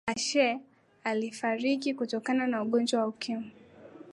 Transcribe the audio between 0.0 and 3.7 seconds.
ashe alifariki kutokana na ugonjwa wa ukimwi